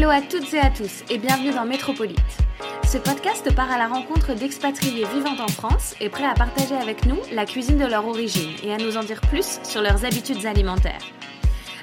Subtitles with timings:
[0.00, 2.18] Hello à toutes et à tous et bienvenue dans Métropolite.
[2.88, 7.04] Ce podcast part à la rencontre d'expatriés vivant en France et prêts à partager avec
[7.04, 10.46] nous la cuisine de leur origine et à nous en dire plus sur leurs habitudes
[10.46, 11.02] alimentaires.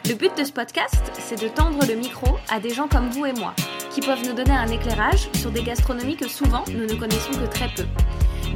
[0.10, 3.28] Le but de ce podcast, c'est de tendre le micro à des gens comme vous
[3.28, 3.54] et moi,
[3.92, 7.46] qui peuvent nous donner un éclairage sur des gastronomies que souvent nous ne connaissons que
[7.46, 7.86] très peu.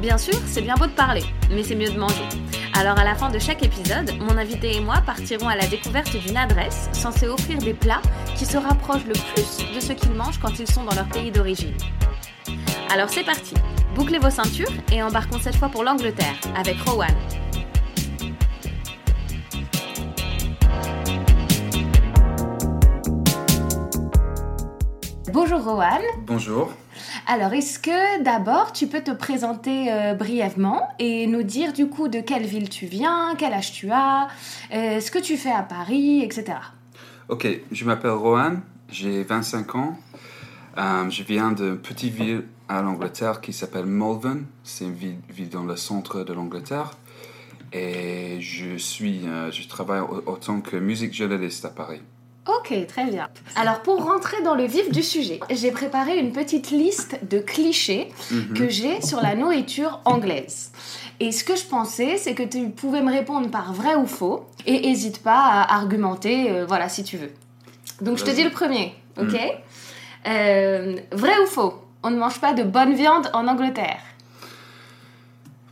[0.00, 2.26] Bien sûr, c'est bien beau de parler, mais c'est mieux de manger.
[2.74, 6.16] Alors à la fin de chaque épisode, mon invité et moi partirons à la découverte
[6.16, 8.00] d'une adresse censée offrir des plats
[8.34, 11.30] qui se rapprochent le plus de ce qu'ils mangent quand ils sont dans leur pays
[11.30, 11.76] d'origine.
[12.92, 13.54] Alors c'est parti,
[13.94, 17.14] bouclez vos ceintures et embarquons cette fois pour l'Angleterre avec Rowan.
[25.32, 26.02] Bonjour Rowan.
[26.26, 26.72] Bonjour.
[27.34, 32.08] Alors, est-ce que d'abord tu peux te présenter euh, brièvement et nous dire du coup
[32.08, 34.28] de quelle ville tu viens, quel âge tu as,
[34.70, 36.58] euh, ce que tu fais à Paris, etc.
[37.30, 38.56] Ok, je m'appelle Rohan,
[38.90, 39.96] j'ai 25 ans.
[40.76, 44.44] Euh, je viens d'une petite ville à l'Angleterre qui s'appelle Malvern.
[44.62, 46.90] C'est une ville, dans le centre de l'Angleterre.
[47.72, 52.02] Et je, suis, je travaille en, en tant que musique journaliste à Paris.
[52.46, 53.28] Ok, très bien.
[53.54, 58.08] Alors pour rentrer dans le vif du sujet, j'ai préparé une petite liste de clichés
[58.56, 60.72] que j'ai sur la nourriture anglaise.
[61.20, 64.44] Et ce que je pensais, c'est que tu pouvais me répondre par vrai ou faux,
[64.66, 67.30] et hésite pas à argumenter, euh, voilà, si tu veux.
[68.00, 69.36] Donc je te dis le premier, ok?
[70.26, 71.74] Euh, Vrai ou faux?
[72.02, 74.00] On ne mange pas de bonne viande en Angleterre.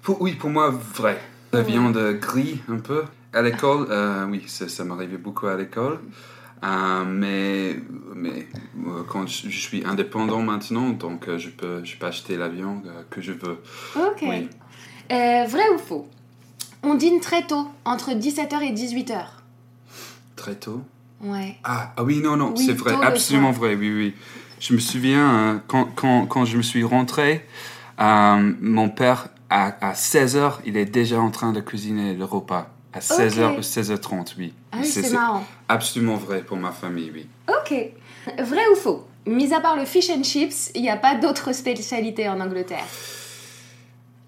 [0.02, 1.20] Pour- oui, pour moi, vrai.
[1.52, 3.04] La viande gris un peu.
[3.32, 5.98] À l'école, euh, oui, ça, ça m'arrivait beaucoup à l'école.
[6.62, 7.76] Euh, mais
[8.14, 8.46] mais
[8.86, 12.48] euh, quand je, je suis indépendant maintenant, donc euh, je, peux, je peux acheter la
[12.48, 13.62] viande euh, que je veux.
[13.96, 14.22] Ok.
[14.22, 14.48] Oui.
[15.10, 16.06] Vrai ou faux?
[16.82, 19.24] On dîne très tôt, entre 17h et 18h.
[20.36, 20.82] Très tôt?
[21.20, 21.56] Ouais.
[21.64, 24.14] Ah, ah oui, non, non, Oui, c'est vrai, absolument vrai, oui, oui.
[24.60, 27.44] Je me souviens, quand, quand, quand je me suis rentré,
[27.98, 32.70] mon père, à, à 16h, il est déjà en train de cuisiner le repas.
[32.92, 34.52] À 16h ou 16h30, oui.
[34.72, 35.46] Ah oui, c'est marrant.
[35.68, 37.26] absolument vrai pour ma famille, oui.
[37.48, 37.72] Ok.
[38.38, 39.06] Vrai ou faux?
[39.26, 42.86] Mis à part le fish and chips, il n'y a pas d'autres spécialités en Angleterre?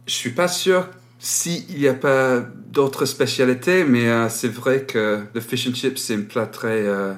[0.06, 5.24] Je suis pas sûr s'il n'y a pas d'autres spécialités, mais euh, c'est vrai que
[5.32, 7.14] le fish and chips, c'est un plat très, euh,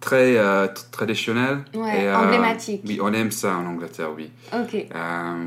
[0.00, 1.58] très euh, traditionnel.
[1.74, 2.82] Ouais, Et, emblématique.
[2.86, 4.30] Oui, on aime ça en Angleterre, oui.
[4.52, 4.86] Ok.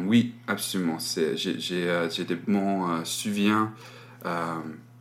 [0.07, 0.97] Oui, absolument.
[1.00, 3.69] J'ai des bons souvenirs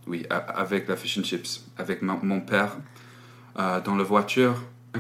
[0.07, 2.77] oui, avec la fish and chips, avec ma- mon père
[3.59, 4.55] euh, dans la voiture,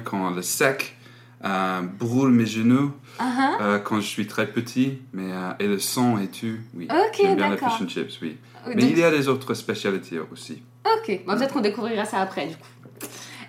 [0.04, 0.96] quand le sec
[1.44, 3.60] euh, brûle mes genoux, Uh-huh.
[3.60, 6.56] euh, quand je suis très petit, mais, et le sang et tout.
[6.74, 8.38] Oui, Ok, j'aime bien la fish and chips, oui.
[8.74, 10.62] Mais il y a des autres spécialités aussi.
[10.84, 11.20] Ok.
[11.24, 12.66] Bon, Peut-être qu'on découvrira ça après, du coup.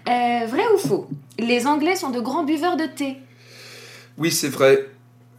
[0.06, 1.10] Vrai ou faux?
[1.40, 3.18] Les Anglais sont de grands buveurs de thé.
[4.20, 4.88] Oui, c'est vrai.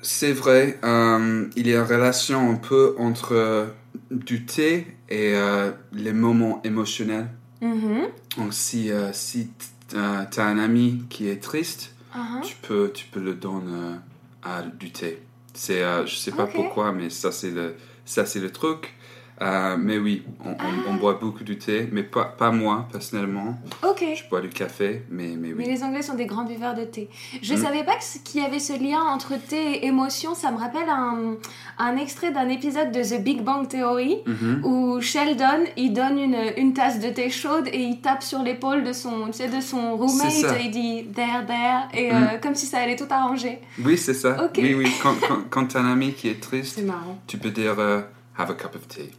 [0.06, 0.78] C'est vrai.
[0.84, 3.66] Euh, il y a une relation un peu entre euh,
[4.12, 7.26] du thé et euh, les moments émotionnels.
[7.60, 8.06] Mhm.
[8.38, 9.50] Donc, si, si
[9.88, 12.40] tu as un ami qui est triste, Uh-huh.
[12.40, 13.96] tu, peux, tu peux le donner
[14.42, 15.20] à du thé.
[15.52, 17.74] C'est, je sais pas pourquoi, mais ça, c'est le,
[18.06, 18.94] ça, c'est le truc.
[19.42, 20.54] Euh, mais oui, on, on-
[20.90, 20.98] on Ah.
[20.98, 23.58] boit beaucoup du thé, mais pas, pas moi, personnellement.
[23.86, 24.02] Ok.
[24.14, 25.66] Je bois du café, mais, mais Mais oui.
[25.66, 27.10] les Anglais sont des grands buveurs de thé.
[27.42, 27.56] Je Mm.
[27.58, 30.34] savais pas qu'il y avait ce lien entre thé et émotion.
[30.34, 31.34] Ça me rappelle un,
[31.78, 34.62] un extrait d'un épisode de The Big Bang Theory Mhm.
[34.64, 38.84] où Sheldon il donne une, une tasse de thé chaude et il tape sur l'épaule
[38.84, 42.14] de son, tu sais, de son roommate et il dit there, there, et Mm.
[42.14, 43.58] euh, comme si ça allait tout arranger.
[43.84, 44.44] Oui, c'est ça.
[44.46, 44.54] Ok.
[44.58, 44.90] Oui, oui.
[45.02, 45.14] Quand,
[45.50, 47.18] quand, as un ami qui est triste, marrant.
[47.26, 48.00] tu peux dire euh,
[48.38, 49.10] have a cup of tea.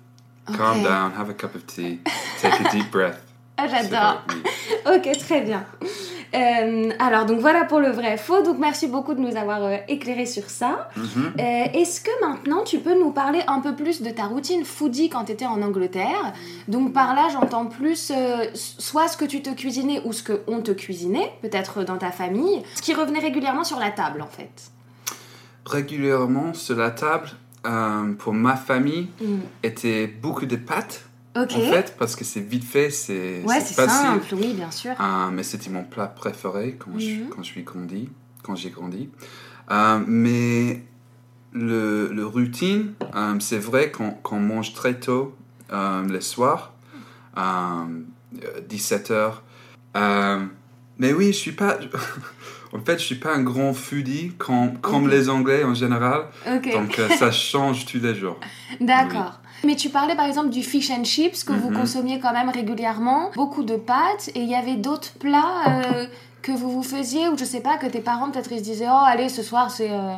[0.53, 1.99] Calm down, have a cup of tea,
[2.39, 3.21] take a deep breath.
[3.59, 4.21] Ah, j'adore.
[4.85, 5.65] Ok, très bien.
[6.35, 8.41] Euh, alors, donc voilà pour le vrai faux.
[8.43, 10.89] Donc, merci beaucoup de nous avoir euh, éclairé sur ça.
[10.95, 11.33] Mhm.
[11.39, 15.09] Euh, Est-ce que maintenant tu peux nous parler un peu plus de ta routine foodie
[15.09, 16.33] quand tu étais en Angleterre?
[16.67, 18.11] Donc, par là, j'entends plus
[18.53, 22.11] soit ce que tu te cuisinais ou ce que on te cuisinait, peut-être dans ta
[22.11, 24.71] famille, ce qui revenait régulièrement sur la table en fait.
[25.65, 27.29] Régulièrement sur la table,
[27.67, 29.37] euh, pour ma famille, Mm.
[29.63, 31.03] était beaucoup de pâtes.
[31.35, 31.51] Ok.
[31.55, 34.91] En fait, parce que c'est vite fait, c'est ouais, c'est simple, oui, bien sûr.
[34.99, 37.29] Euh, mais c'était mon plat préféré quand, je, Mhm.
[37.29, 38.09] quand je suis grandi,
[38.41, 39.09] quand j'ai grandi.
[39.69, 40.81] Euh, mais
[41.53, 42.93] le, le routine,
[43.39, 45.35] c'est vrai qu'on mange très tôt
[45.71, 46.73] le soir,
[47.37, 47.85] euh,
[48.67, 49.43] 17 heures.
[49.95, 50.43] Euh,
[50.97, 51.77] mais oui, je suis pas.
[52.77, 56.25] En fait, je suis pas un grand foodie comme, les Anglais en général.
[56.45, 58.37] Donc euh, ça change tous les jours.
[58.79, 59.39] D'accord.
[59.63, 61.77] Mais tu parlais par exemple du fish and chips que vous Mhm.
[61.77, 66.05] consommiez quand même régulièrement, beaucoup de pâtes, et il y avait d'autres plats euh,
[66.43, 68.87] que vous vous faisiez, ou je sais pas, que tes parents peut-être ils se disaient
[68.89, 69.89] Oh, allez, ce soir c'est.
[69.91, 70.13] euh,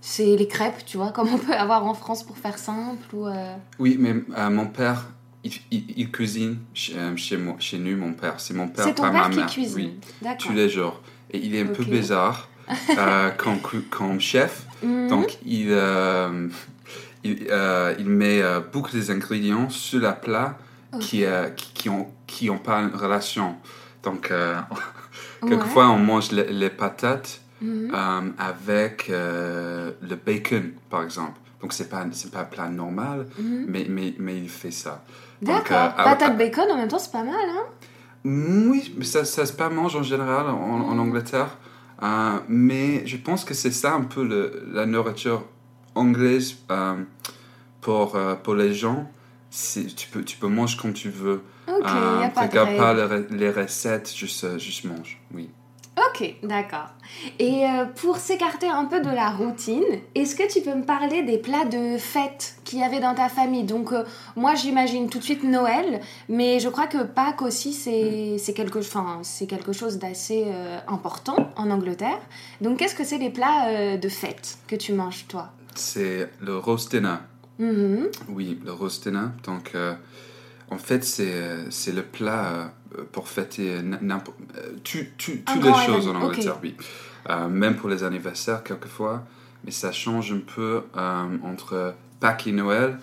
[0.00, 3.26] c'est les crêpes, tu vois, comme on peut avoir en France pour faire simple ou
[3.26, 5.06] euh, Oui, mais euh, mon père,
[5.44, 8.34] il, il- il cuisine chez, chez, moi, chez nous, mon père.
[8.38, 9.46] C'est mon père, C'est ton pas père ma qui mère.
[9.50, 9.92] cuisine.
[10.22, 11.00] Oui, tous les jours.
[11.34, 12.48] Et il est un peu bizarre
[12.98, 13.30] euh,
[13.90, 14.66] comme, chef.
[14.82, 15.08] Mhm.
[15.08, 16.48] Donc, il, euh,
[17.24, 20.56] il, euh, il met euh, beaucoup des ingrédients sur la plat
[21.00, 21.24] qui,
[21.56, 23.56] qui, qui ont, qui ont pas une relation.
[24.04, 24.32] Donc,
[25.48, 28.34] quelquefois, on mange les, les patates Mhm.
[28.38, 31.38] avec le bacon, par exemple.
[31.62, 33.64] Donc, c'est pas, pas un plat normal, Mhm.
[33.68, 35.02] mais, mais, mais il fait ça.
[35.40, 35.94] D'accord.
[35.98, 37.64] euh, Patate ah, bacon en même temps, c'est pas mal, hein
[38.24, 41.58] Oui, mais ça, ça se pas mange en général en, en Angleterre.
[42.02, 45.44] Euh, mais je pense que c'est ça un peu le- la nourriture
[45.94, 46.96] anglaise euh,
[47.80, 49.10] pour, euh, pour les gens.
[49.50, 51.42] Tu peux, tu peux manger comme tu veux.
[51.68, 51.84] Ok,
[52.18, 52.94] n'y a pas de pas
[53.30, 55.20] les, les recettes, juste, juste mange.
[55.32, 55.50] Oui.
[55.96, 56.88] Ok, d'accord.
[57.38, 59.84] Et euh, pour s'écarter un peu de la routine,
[60.16, 63.28] est-ce que tu peux me parler des plats de fête qu'il y avait dans ta
[63.28, 63.62] famille?
[63.62, 64.02] Donc, euh,
[64.34, 68.78] moi, j'imagine tout de suite Noël, mais je crois que Pâques aussi, c'est c'est quelque,
[68.78, 72.20] enfin, quelque chose d'assez euh, important en Angleterre.
[72.60, 75.50] Donc, qu'est-ce que c'est les plats euh, de fête que tu manges, toi?
[75.76, 77.18] C'est le roast dinner.
[77.60, 78.08] Mhm.
[78.30, 79.28] Oui, le roast dinner.
[79.44, 79.74] Donc,
[80.70, 82.72] en fait, c'est c'est le plat
[83.12, 86.74] pour fêter n'importe- euh, tu- tu- Un toutes les choses en Angleterre, oui.
[87.30, 89.24] Euh, même pour les anniversaires, quelquefois.
[89.64, 92.98] Mais ça change un peu euh, entre Pâques et Noël.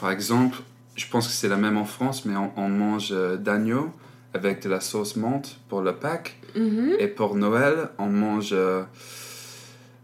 [0.00, 0.58] Par exemple,
[0.96, 3.90] je pense que c'est la même en France, mais on, on mange euh, d'agneau
[4.32, 6.36] avec de la sauce menthe pour le Pâques.
[6.54, 6.94] Mhm.
[7.00, 8.84] Et pour Noël, on mange euh,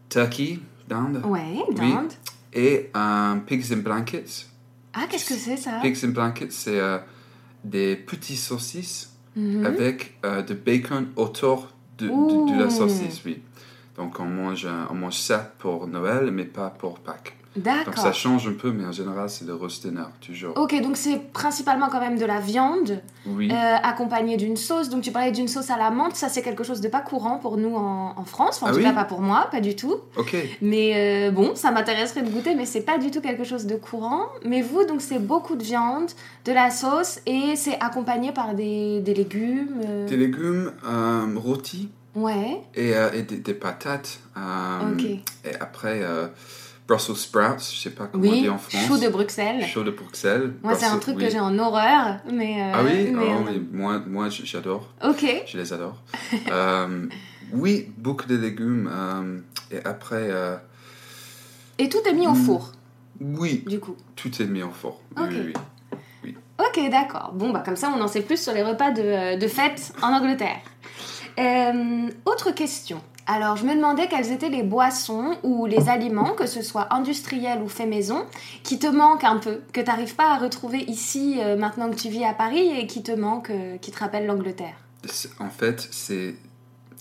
[0.08, 0.58] turkey,
[0.88, 1.74] dinde, Ouais, Oui.
[1.76, 2.12] dinde.
[2.52, 4.46] et euh, pigs in blankets.
[4.92, 5.78] Ah, qu'est-ce que c'est ça?
[5.82, 6.98] Pigs in blankets, c'est euh,
[7.62, 9.64] des petits saucisses Mhm.
[9.66, 11.68] avec euh, du bacon autour
[11.98, 12.10] de, de-
[12.52, 13.42] de la saucisse, oui.
[13.96, 17.36] Donc on mange, euh, on mange ça pour Noël, mais pas pour Pâques.
[17.56, 18.14] Donc ça D'accord.
[18.14, 20.56] change un peu, mais en général, c'est le roast dinner, toujours.
[20.56, 23.02] Ok, donc c'est principalement quand même de la viande.
[23.26, 24.88] Oui, Euh, accompagné d'une sauce.
[24.88, 27.38] Donc tu parlais d'une sauce à la menthe, ça c'est quelque chose de pas courant
[27.38, 29.60] pour nous en, en France, enfin, en Ah tout oui cas pas pour moi, pas
[29.60, 29.96] du tout.
[30.16, 30.36] ok.
[30.62, 30.92] Mais
[31.28, 34.26] euh, bon, ça m'intéresserait de goûter, mais c'est pas du tout quelque chose de courant.
[34.44, 36.08] Mais vous, donc c'est beaucoup de viande,
[36.44, 39.80] de la sauce et c'est accompagné par des, des légumes.
[39.86, 40.72] euh, Des légumes
[41.36, 44.20] rôtis Ouais, et, et des, des patates.
[44.36, 45.04] ok.
[45.04, 45.20] Et
[45.60, 46.00] après,
[46.90, 48.84] Brussels sprouts, je sais pas comment on dit en France.
[48.86, 49.64] chou de Bruxelles.
[49.64, 50.54] Chaud de Bruxelles.
[50.64, 51.24] Moi, c'est un truc oui.
[51.24, 52.60] que j'ai en horreur, mais.
[52.60, 53.68] euh, Ah oui, mais, Oh, euh, oui.
[53.72, 54.88] Moi, moi j'adore.
[55.04, 55.96] Ok, Je les adore.
[56.50, 57.06] Euh,
[57.52, 58.90] oui, beaucoup de légumes.
[58.92, 59.38] euh,
[59.70, 60.30] et après,
[61.78, 62.44] et tout est mis au Mm.
[62.44, 62.72] four,
[63.20, 63.94] oui, du coup.
[64.16, 65.00] tout est mis au four.
[65.16, 65.32] Oui, Ok.
[66.24, 66.34] oui.
[66.58, 67.30] Ok, d'accord.
[67.34, 70.08] Bon, bah comme ça, on en sait plus sur les repas de, de fête en
[70.12, 70.60] Angleterre.
[72.26, 73.00] Autre question.
[73.32, 77.62] Alors, je me demandais quelles étaient les boissons ou les aliments, que ce soit industriels
[77.62, 78.26] ou fait maison,
[78.64, 81.94] qui te manquent un peu, que tu n'arrives pas à retrouver ici euh, maintenant que
[81.94, 84.74] tu vis à Paris et qui te manquent, euh, qui te rappellent l'Angleterre.
[85.38, 86.34] En fait, c'est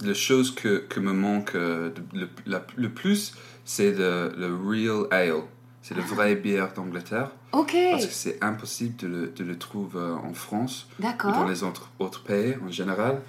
[0.03, 3.33] la chose que, que me manque euh, le, la- le plus,
[3.65, 5.41] c'est le, le real ale.
[5.81, 6.01] C'est Ah.
[6.01, 7.31] le vrai bière d'Angleterre.
[7.53, 10.87] Ok, Parce que c'est impossible de le, de le trouver en France.
[10.99, 11.47] ou dans d'accord.
[11.49, 13.21] les autres, autres pays en général.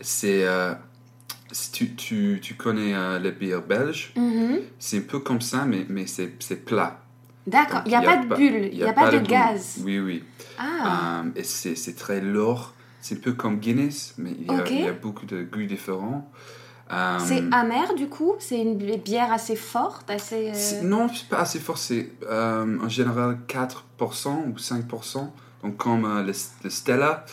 [0.00, 0.44] C'est.
[1.52, 4.60] Si tu, tu, tu connais euh, les bières belges, Mhm.
[4.78, 7.00] c'est un peu comme ça, mais, mais c'est plat.
[7.46, 9.78] D'accord, il n'y a, pas de bulle, il n'y a, pas, de gaz.
[9.84, 10.22] Oui, oui.
[10.58, 12.74] Ah, Euh, et c'est très lourd.
[13.00, 14.50] C'est un peu comme Guinness, mais il y
[14.86, 16.30] a, y beaucoup de goûts différents.
[16.92, 18.34] Euh, c'est amer du coup?
[18.38, 20.52] C'est une bière assez forte, assez...
[20.54, 21.78] euh, Non, c'est pas assez fort.
[21.78, 25.30] C'est en général 4% ou 5%
[25.62, 26.32] donc comme euh, le,
[26.64, 27.24] le Stella.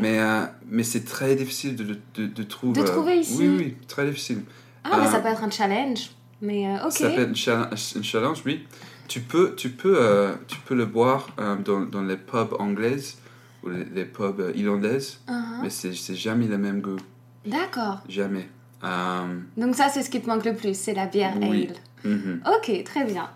[0.00, 2.80] Mais, euh, mais c'est très difficile de, de, de trouver.
[2.80, 3.36] De trouver ici.
[3.38, 4.42] Oui, oui, très difficile.
[4.84, 6.10] Ah, mais Euh, ça peut être un challenge.
[6.42, 6.92] Mais euh, ok.
[6.92, 8.66] Ça peut être une challenge, oui.
[9.08, 13.18] Tu peux, tu peux, euh, tu peux le boire euh, dans, dans les pubs anglaises
[13.62, 15.62] ou les, les pubs euh, irlandaises, Uh-huh.
[15.62, 16.96] mais c'est c'est jamais le même goût.
[17.44, 17.98] D'accord.
[18.08, 18.48] Jamais.
[18.84, 21.68] Euh, Donc ça, c'est ce qui te manque le plus, c'est la bière Oui.
[22.04, 22.10] ale.
[22.10, 22.42] mhm.
[22.46, 23.28] Ok, très bien.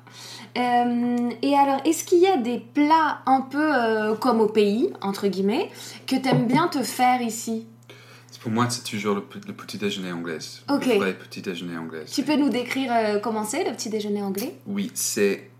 [0.57, 4.91] Euh, et alors, est-ce qu'il y a des plats un peu euh, comme au pays,
[5.03, 5.71] entre guillemets,
[6.07, 7.67] que t'aimes bien te faire ici?
[8.41, 10.39] Pour moi, c'est toujours le, pe- le petit déjeuner anglais.
[10.71, 10.87] Ok.
[10.87, 12.05] Le vrai petit déjeuner anglais.
[12.13, 14.55] Tu peux nous décrire euh, comment c'est, le petit déjeuner anglais?
[14.67, 15.51] Oui, c'est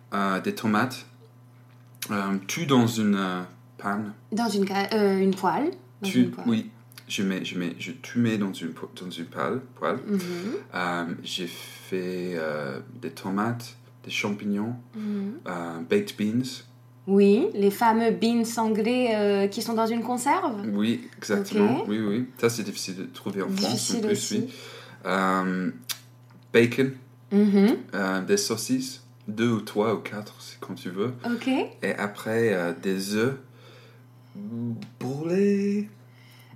[0.45, 1.07] des tomates,
[2.47, 3.19] tu dans une
[3.79, 4.13] panne.
[4.31, 5.71] Dans une, une poêle
[6.03, 6.47] dans Tu, une poêle.
[6.49, 6.71] oui,
[7.09, 9.61] je mets, je mets, je, tu mets dans une, dans une poêle.
[9.77, 9.99] poêle.
[10.07, 10.21] Mhm,
[10.75, 15.35] Euh, J'ai fait euh, des tomates, des champignons, mhm.
[15.47, 16.63] euh, baked beans.
[17.07, 18.45] Oui, les fameux beans
[19.15, 20.63] euh, qui sont dans une conserve?
[20.73, 21.85] Oui, exactement.
[21.87, 22.27] Oui, oui.
[22.39, 23.61] Ça, c'est difficile de trouver en France.
[23.71, 24.39] Difficile plus, aussi.
[24.47, 24.53] oui.
[25.07, 25.71] Euh,
[26.53, 26.93] bacon,
[27.33, 31.13] Mhm, des saucisses, deux ou trois ou quatre, c'est quand tu veux.
[31.27, 31.49] Ok.
[31.83, 33.37] Et après, des œufs
[35.01, 35.89] brûlés.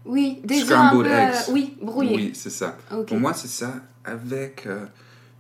[0.05, 1.13] Oui, œufs un Scrambled peu...
[1.13, 1.35] euh, eggs.
[1.53, 2.17] oui, brouillés.
[2.17, 2.77] Oui, c'est ça.
[3.07, 3.73] Pour moi, c'est ça.
[4.05, 4.87] Avec, euh,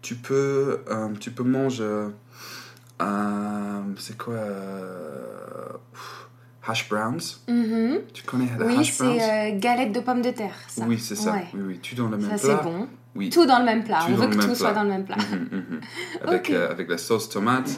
[0.02, 2.08] tu peux, euh, tu peux manger,
[3.00, 5.68] euh, c'est quoi, euh,
[6.66, 7.20] hash browns.
[7.48, 8.00] Mhm.
[8.12, 9.16] Tu connais la Oui, hash browns?
[9.18, 10.84] c'est euh, galette de pommes de terre, ça.
[10.86, 11.32] Oui, c'est ça.
[11.32, 11.46] Ouais.
[11.54, 11.78] Oui, oui.
[11.80, 12.60] Tu dans le même Ça, c'est plat.
[12.62, 12.88] bon.
[13.14, 13.30] Oui.
[13.30, 14.00] Tout dans le même plat.
[14.06, 14.74] Tout On veut que tout soit plat.
[14.74, 15.16] dans le même plat.
[15.16, 15.80] Mhm, mhm.
[16.28, 16.50] Avec, Ok.
[16.50, 17.70] euh, avec la sauce tomate.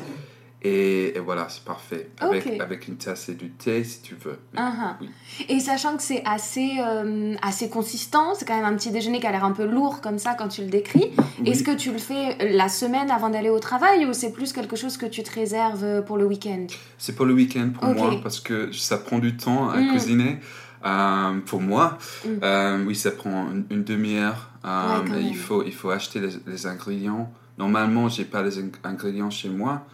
[0.62, 2.10] Et, et voilà, c'est parfait.
[2.20, 4.38] Avec, avec une tasse et du thé si tu veux.
[4.56, 4.94] Uh-huh.
[5.00, 5.08] oui.
[5.48, 9.26] Et sachant que c'est assez, euh, assez consistant, c'est quand même un petit déjeuner qui
[9.26, 11.12] a l'air un peu lourd comme ça quand tu le décris.
[11.40, 11.48] Oui.
[11.50, 14.76] Est-ce que tu le fais la semaine avant d'aller au travail ou c'est plus quelque
[14.76, 16.66] chose que tu te réserves pour le week-end?
[16.98, 19.88] C'est pour le week-end pour moi parce que ça prend du temps à Mm.
[19.90, 20.38] cuisiner.
[20.84, 22.28] Euh, pour moi, Mm.
[22.42, 24.50] Euh, oui, ça prend une, une demi-heure.
[24.64, 27.32] Euh, Ouais, il, faut, il faut acheter les, les ingrédients.
[27.58, 29.86] Normalement, j'ai pas les ing- ingrédients chez moi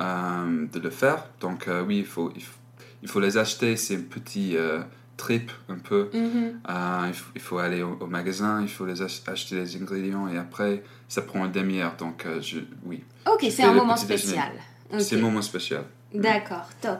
[0.00, 1.24] euh, de le faire.
[1.40, 2.58] Donc, euh, oui, il faut, il, faut,
[3.02, 3.76] il faut les acheter.
[3.76, 4.80] C'est un petit euh,
[5.16, 6.10] trip un peu.
[6.14, 6.60] Mhm.
[6.68, 9.76] Euh, il, faut, il faut aller au, au magasin, il faut les ach- acheter les
[9.76, 11.94] ingrédients et après, ça prend une demi-heure.
[11.98, 14.52] Donc, je, oui, Ok, c'est un moment spécial.
[14.98, 15.84] C'est un moment spécial.
[16.12, 16.98] D'accord, top.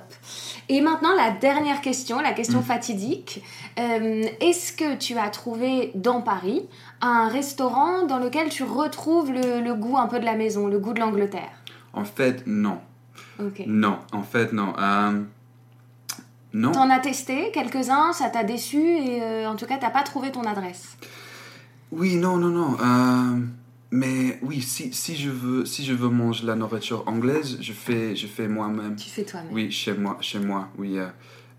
[0.69, 2.35] Et maintenant, la dernière question, la Mm.
[2.37, 3.42] question fatidique.
[3.76, 6.62] Euh, Est-ce que tu as trouvé dans Paris
[7.00, 10.78] un restaurant dans lequel tu retrouves le, le goût un peu de la maison, le
[10.78, 11.50] goût de l'Angleterre?
[11.92, 12.78] En fait, non.
[13.41, 13.63] Ok.
[13.67, 14.75] Non, en fait, non.
[14.79, 15.23] Euh,
[16.53, 16.73] non.
[16.73, 20.31] T'en as testé quelques-uns, ça t'a déçu et euh, en tout cas, t'as pas trouvé
[20.33, 20.97] ton adresse.
[21.93, 22.77] Oui, non, non, non.
[22.81, 23.41] euh,
[23.91, 28.15] mais oui, si, si, je veux, si je veux manger la nourriture anglaise, je fais,
[28.15, 28.97] je fais moi-même.
[28.97, 29.53] Tu fais toi-même.
[29.53, 30.99] Oui, chez moi, chez moi, oui.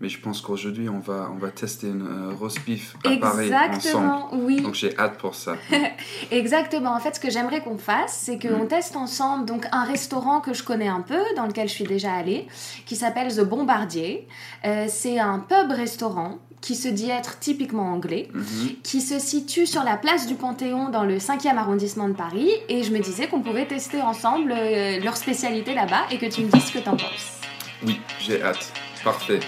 [0.02, 3.20] Mais je pense qu'aujourd'hui, on va, on va tester une euh, roast beef à Paris
[3.54, 3.74] ensemble.
[3.74, 4.60] Exactement, oui.
[4.60, 5.54] Donc j'ai hâte pour ça.
[6.30, 6.90] Exactement.
[6.94, 8.68] En fait, ce que j'aimerais qu'on fasse, c'est qu'on Mm.
[8.68, 12.12] teste ensemble donc un restaurant que je connais un peu, dans lequel je suis déjà
[12.12, 12.46] allée,
[12.84, 14.26] qui s'appelle The Bombardier.
[14.64, 18.70] Euh, c'est un pub-restaurant qui se dit être typiquement anglais, Mhm.
[18.82, 22.50] qui se situe sur la place du Panthéon dans le 5e arrondissement de Paris.
[22.68, 26.42] Et je me disais qu'on pouvait tester ensemble euh, leur spécialité là-bas et que tu
[26.42, 27.40] me dises ce que t'en penses.
[27.84, 28.72] Oui, j'ai hâte.
[29.02, 29.40] Parfait.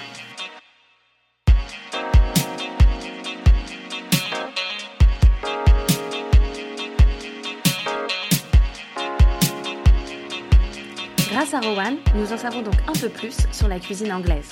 [11.54, 14.50] À Rowan, nous en savons donc un peu plus sur la cuisine anglaise.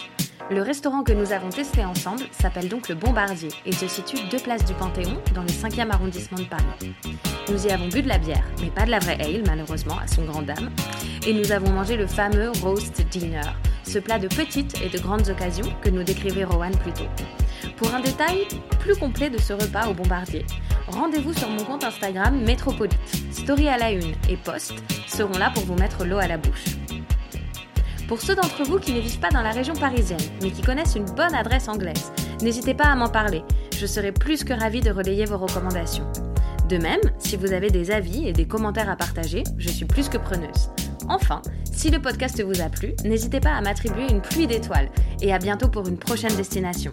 [0.53, 4.39] Le restaurant que nous avons testé ensemble s'appelle donc le Bombardier et se situe deux
[4.39, 6.95] places du Panthéon dans le 5e arrondissement de Paris.
[7.51, 10.07] Nous y avons bu de la bière, mais pas de la vraie ale malheureusement, à
[10.07, 10.71] son grand dame.
[11.27, 13.51] Et nous avons mangé le fameux roast dinner,
[13.83, 17.09] ce plat de petites et de grandes occasions que nous décrivait Rowan plus tôt.
[17.79, 18.47] Pour un détail
[18.79, 20.47] plus complet de ce repas au Bombardier,
[20.87, 22.97] rendez-vous sur mon compte Instagram Métropolite.
[23.33, 24.75] Story à la une et post
[25.09, 26.65] seront là pour vous mettre l'eau à la bouche.
[28.13, 30.97] Pour ceux d'entre vous qui ne vivent pas dans la région parisienne, mais qui connaissent
[30.97, 33.43] une bonne adresse anglaise, n'hésitez pas à m'en parler.
[33.75, 36.05] Je serai plus que ravie de relayer vos recommandations.
[36.69, 40.11] De même, si vous avez des avis et des commentaires à partager, je suis plus
[40.11, 40.69] que preneuse.
[41.09, 41.41] Enfin,
[41.73, 44.91] si le podcast vous a plu, n'hésitez pas à m'attribuer une pluie d'étoiles
[45.23, 46.93] et à bientôt pour une prochaine destination.